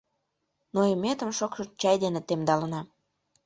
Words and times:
Нойыметым 0.73 1.29
шокшо 1.37 1.63
чай 1.81 1.95
дене 2.03 2.21
темдалына. 2.27 2.81